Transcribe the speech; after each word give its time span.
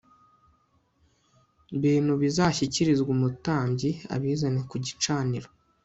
bintu 1.81 2.13
Bizashyikirizwe 2.21 3.09
umutambyi 3.15 3.89
abizane 4.15 4.59
ku 4.69 4.75
gicaniro 4.85 5.47